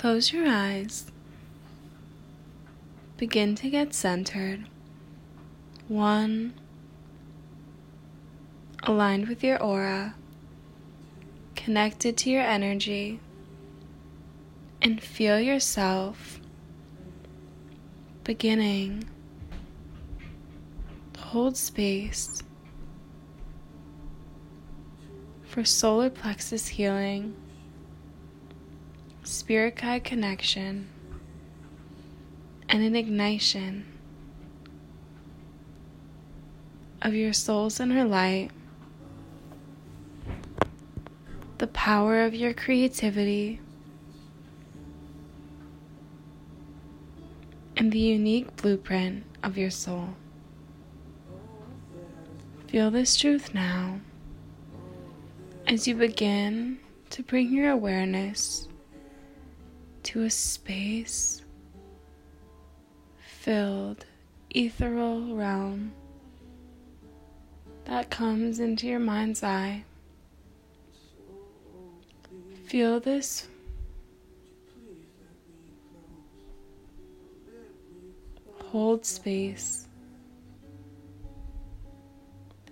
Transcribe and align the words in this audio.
Close 0.00 0.32
your 0.32 0.48
eyes. 0.48 1.12
Begin 3.18 3.54
to 3.56 3.68
get 3.68 3.92
centered. 3.92 4.64
One, 5.88 6.54
aligned 8.82 9.28
with 9.28 9.44
your 9.44 9.62
aura, 9.62 10.14
connected 11.54 12.16
to 12.16 12.30
your 12.30 12.40
energy, 12.40 13.20
and 14.80 15.02
feel 15.02 15.38
yourself 15.38 16.40
beginning. 18.24 19.04
To 21.12 21.20
hold 21.20 21.58
space 21.58 22.42
for 25.44 25.62
solar 25.62 26.08
plexus 26.08 26.68
healing, 26.68 27.36
spirit 29.50 29.74
guide 29.74 30.04
connection, 30.04 30.86
and 32.68 32.84
an 32.84 32.94
ignition 32.94 33.84
of 37.02 37.14
your 37.14 37.32
soul's 37.32 37.80
inner 37.80 38.04
light, 38.04 38.48
the 41.58 41.66
power 41.66 42.22
of 42.22 42.32
your 42.32 42.54
creativity, 42.54 43.58
and 47.76 47.90
the 47.90 47.98
unique 47.98 48.54
blueprint 48.54 49.24
of 49.42 49.58
your 49.58 49.68
soul. 49.68 50.10
Feel 52.68 52.92
this 52.92 53.16
truth 53.16 53.52
now 53.52 53.98
as 55.66 55.88
you 55.88 55.96
begin 55.96 56.78
to 57.10 57.20
bring 57.24 57.52
your 57.52 57.72
awareness 57.72 58.68
to 60.02 60.22
a 60.22 60.30
space 60.30 61.42
filled 63.18 64.04
ethereal 64.50 65.34
realm 65.34 65.92
that 67.84 68.10
comes 68.10 68.60
into 68.60 68.86
your 68.86 68.98
mind's 68.98 69.42
eye. 69.42 69.84
Feel 72.66 73.00
this 73.00 73.48
hold 78.70 79.04
space 79.04 79.88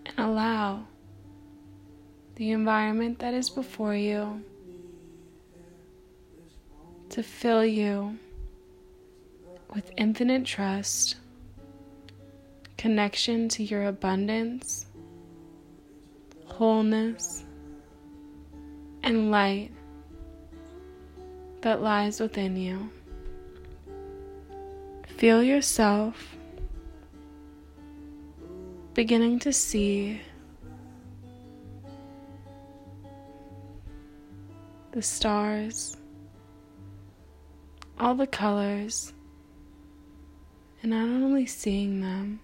and 0.07 0.15
allow 0.19 0.85
the 2.37 2.53
environment 2.53 3.19
that 3.19 3.35
is 3.35 3.51
before 3.51 3.97
you 3.97 4.41
to 7.19 7.25
fill 7.25 7.65
you 7.65 8.17
with 9.75 9.91
infinite 9.97 10.45
trust, 10.45 11.17
connection 12.77 13.49
to 13.49 13.65
your 13.65 13.87
abundance, 13.87 14.87
wholeness, 16.45 17.45
and 19.03 19.33
light 19.33 19.73
that 21.63 21.83
lies 21.83 22.21
within 22.21 22.57
you. 22.57 22.89
Feel 25.17 25.43
yourself 25.43 26.37
beginning 28.95 29.41
to 29.41 29.53
see 29.53 30.21
the 34.93 35.03
stars, 35.03 35.98
all 38.01 38.15
the 38.15 38.27
colors, 38.27 39.13
and 40.83 40.91
not 40.91 41.09
only 41.09 41.47
seeing 41.47 42.01
them, 42.01 42.41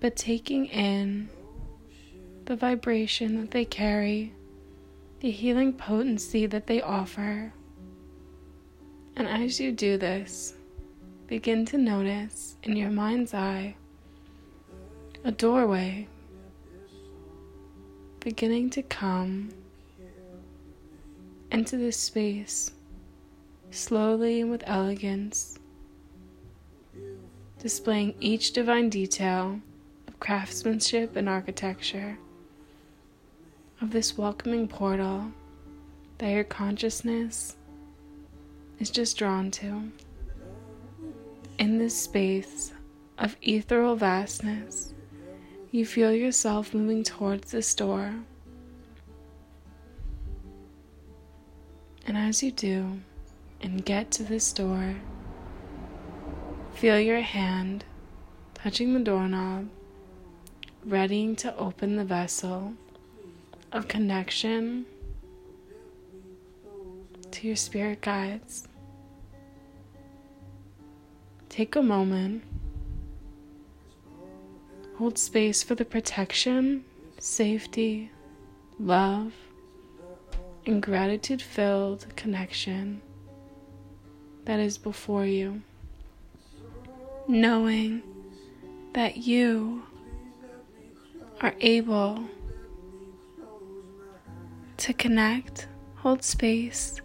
but 0.00 0.16
taking 0.16 0.66
in 0.66 1.28
the 2.46 2.56
vibration 2.56 3.40
that 3.40 3.50
they 3.50 3.64
carry, 3.64 4.32
the 5.20 5.30
healing 5.30 5.72
potency 5.72 6.46
that 6.46 6.66
they 6.66 6.80
offer. 6.80 7.52
And 9.16 9.28
as 9.28 9.60
you 9.60 9.72
do 9.72 9.98
this, 9.98 10.54
begin 11.26 11.64
to 11.66 11.78
notice 11.78 12.56
in 12.62 12.76
your 12.76 12.90
mind's 12.90 13.34
eye 13.34 13.74
a 15.24 15.32
doorway 15.32 16.06
beginning 18.20 18.70
to 18.70 18.82
come 18.82 19.50
into 21.50 21.76
this 21.76 21.96
space 21.96 22.72
slowly 23.76 24.40
and 24.40 24.50
with 24.50 24.64
elegance, 24.66 25.58
displaying 27.60 28.14
each 28.20 28.52
divine 28.52 28.88
detail 28.88 29.60
of 30.08 30.18
craftsmanship 30.18 31.16
and 31.16 31.28
architecture 31.28 32.18
of 33.80 33.90
this 33.90 34.16
welcoming 34.16 34.66
portal 34.66 35.30
that 36.18 36.30
your 36.30 36.44
consciousness 36.44 37.56
is 38.78 38.90
just 38.90 39.18
drawn 39.18 39.50
to. 39.50 39.90
In 41.58 41.78
this 41.78 41.96
space 41.96 42.72
of 43.18 43.36
ethereal 43.42 43.96
vastness, 43.96 44.94
you 45.70 45.84
feel 45.84 46.12
yourself 46.12 46.72
moving 46.72 47.02
towards 47.02 47.50
this 47.50 47.74
door. 47.74 48.14
And 52.06 52.16
as 52.16 52.42
you 52.42 52.52
do 52.52 53.00
and 53.60 53.84
get 53.84 54.10
to 54.12 54.22
this 54.22 54.52
door, 54.52 54.96
feel 56.74 57.00
your 57.00 57.20
hand 57.20 57.84
touching 58.54 58.94
the 58.94 59.00
doorknob, 59.00 59.68
readying 60.84 61.36
to 61.36 61.56
open 61.56 61.96
the 61.96 62.04
vessel 62.04 62.74
of 63.72 63.88
connection 63.88 64.86
to 67.30 67.46
your 67.46 67.56
spirit 67.56 68.00
guides. 68.00 68.66
Take 71.48 71.76
a 71.76 71.82
moment, 71.82 72.42
hold 74.98 75.18
space 75.18 75.62
for 75.62 75.74
the 75.74 75.84
protection, 75.84 76.84
safety, 77.18 78.10
love, 78.78 79.32
and 80.66 80.82
gratitude 80.82 81.40
filled 81.40 82.06
connection 82.16 83.00
that 84.46 84.58
is 84.58 84.78
before 84.78 85.26
you. 85.26 85.60
Knowing 87.28 88.02
that 88.94 89.18
you 89.18 89.82
are 91.40 91.54
able 91.60 92.24
to 94.78 94.92
connect, 94.92 95.68
hold 95.96 96.22
space, 96.22 97.00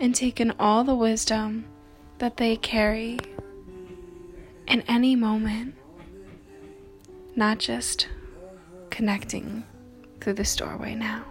and 0.00 0.14
take 0.14 0.40
in 0.40 0.52
all 0.58 0.82
the 0.82 0.94
wisdom 0.94 1.66
that 2.18 2.36
they 2.36 2.56
carry 2.56 3.18
in 4.66 4.82
any 4.88 5.14
moment, 5.14 5.74
not 7.36 7.58
just 7.58 8.08
connecting 8.90 9.64
through 10.20 10.32
this 10.32 10.56
doorway 10.56 10.94
now. 10.94 11.24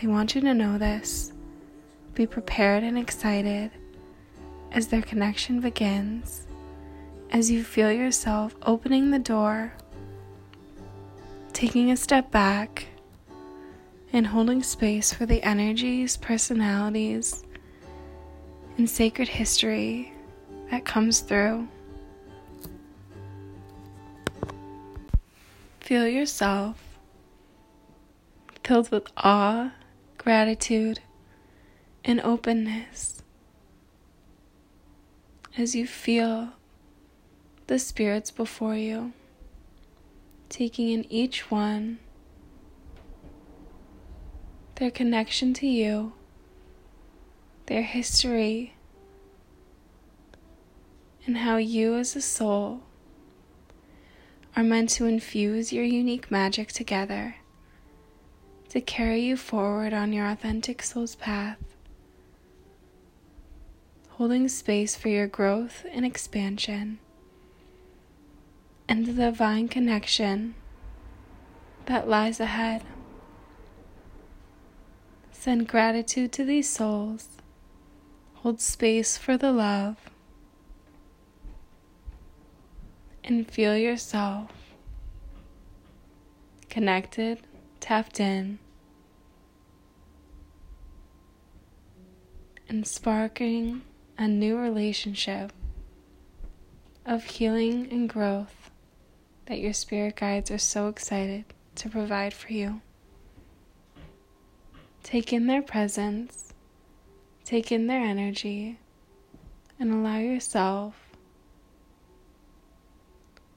They 0.00 0.08
want 0.08 0.34
you 0.34 0.40
to 0.40 0.54
know 0.54 0.76
this. 0.76 1.33
Be 2.14 2.26
prepared 2.26 2.84
and 2.84 2.96
excited 2.96 3.72
as 4.70 4.86
their 4.86 5.02
connection 5.02 5.60
begins, 5.60 6.46
as 7.30 7.50
you 7.50 7.64
feel 7.64 7.90
yourself 7.90 8.54
opening 8.62 9.10
the 9.10 9.18
door, 9.18 9.72
taking 11.52 11.90
a 11.90 11.96
step 11.96 12.30
back, 12.30 12.86
and 14.12 14.28
holding 14.28 14.62
space 14.62 15.12
for 15.12 15.26
the 15.26 15.42
energies, 15.42 16.16
personalities, 16.16 17.42
and 18.78 18.88
sacred 18.88 19.26
history 19.28 20.12
that 20.70 20.84
comes 20.84 21.20
through. 21.20 21.66
Feel 25.80 26.06
yourself 26.06 26.80
filled 28.62 28.90
with 28.90 29.06
awe 29.16 29.72
gratitude, 30.16 31.00
and 32.04 32.20
openness 32.20 33.22
as 35.56 35.74
you 35.74 35.86
feel 35.86 36.50
the 37.66 37.78
spirits 37.78 38.30
before 38.30 38.76
you, 38.76 39.12
taking 40.48 40.90
in 40.90 41.10
each 41.10 41.50
one 41.50 41.98
their 44.76 44.90
connection 44.90 45.54
to 45.54 45.66
you, 45.66 46.12
their 47.66 47.82
history, 47.82 48.74
and 51.26 51.38
how 51.38 51.56
you 51.56 51.94
as 51.94 52.16
a 52.16 52.20
soul 52.20 52.80
are 54.56 54.64
meant 54.64 54.90
to 54.90 55.06
infuse 55.06 55.72
your 55.72 55.84
unique 55.84 56.30
magic 56.30 56.70
together 56.72 57.36
to 58.68 58.80
carry 58.80 59.20
you 59.20 59.36
forward 59.36 59.92
on 59.92 60.12
your 60.12 60.26
authentic 60.28 60.82
soul's 60.82 61.14
path 61.14 61.73
holding 64.16 64.48
space 64.48 64.94
for 64.94 65.08
your 65.08 65.26
growth 65.26 65.84
and 65.90 66.04
expansion, 66.06 67.00
and 68.88 69.06
the 69.06 69.12
divine 69.12 69.66
connection 69.66 70.54
that 71.86 72.08
lies 72.08 72.38
ahead. 72.38 72.82
Send 75.32 75.66
gratitude 75.66 76.30
to 76.32 76.44
these 76.44 76.68
souls. 76.68 77.28
Hold 78.34 78.60
space 78.60 79.18
for 79.18 79.36
the 79.36 79.50
love. 79.50 79.96
And 83.24 83.50
feel 83.50 83.76
yourself 83.76 84.50
connected, 86.70 87.40
tapped 87.80 88.20
in, 88.20 88.58
and 92.68 92.86
sparking 92.86 93.82
a 94.16 94.28
new 94.28 94.56
relationship 94.56 95.52
of 97.04 97.24
healing 97.24 97.88
and 97.90 98.08
growth 98.08 98.70
that 99.46 99.58
your 99.58 99.72
spirit 99.72 100.16
guides 100.16 100.50
are 100.50 100.58
so 100.58 100.88
excited 100.88 101.44
to 101.74 101.88
provide 101.88 102.32
for 102.32 102.52
you. 102.52 102.80
Take 105.02 105.32
in 105.32 105.46
their 105.46 105.62
presence, 105.62 106.54
take 107.44 107.70
in 107.70 107.88
their 107.88 108.00
energy, 108.00 108.78
and 109.78 109.92
allow 109.92 110.18
yourself 110.18 110.94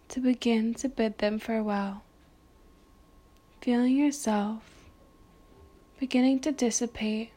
to 0.09 0.19
begin 0.19 0.73
to 0.73 0.89
bid 0.89 1.19
them 1.19 1.39
farewell. 1.39 2.03
Feeling 3.61 3.97
yourself 3.97 4.63
beginning 5.99 6.39
to 6.39 6.51
dissipate 6.51 7.31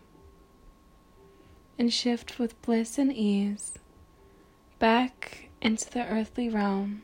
and 1.81 1.95
shift 1.95 2.39
with 2.39 2.61
bliss 2.61 2.99
and 2.99 3.11
ease 3.11 3.79
back 4.79 5.49
into 5.63 5.89
the 5.91 6.07
earthly 6.09 6.47
realm, 6.47 7.03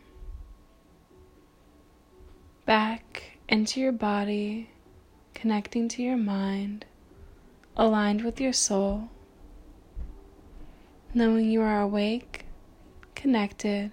back 2.66 3.38
into 3.48 3.80
your 3.80 3.90
body, 3.90 4.68
connecting 5.32 5.88
to 5.88 6.02
your 6.02 6.18
mind, 6.18 6.84
aligned 7.74 8.22
with 8.22 8.38
your 8.38 8.52
soul, 8.52 9.08
knowing 11.14 11.50
you 11.50 11.62
are 11.62 11.80
awake, 11.80 12.44
connected, 13.14 13.90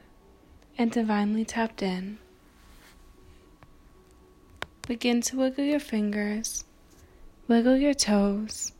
and 0.77 0.91
divinely 0.91 1.45
tapped 1.45 1.81
in. 1.81 2.17
Begin 4.85 5.21
to 5.21 5.37
wiggle 5.37 5.63
your 5.63 5.79
fingers, 5.79 6.65
wiggle 7.47 7.77
your 7.77 7.93
toes 7.93 8.73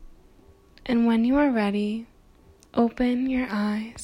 and 0.86 1.06
when 1.06 1.24
you 1.24 1.36
are 1.36 1.50
ready, 1.50 2.06
open 2.74 3.30
your 3.30 3.46
eyes. 3.50 4.02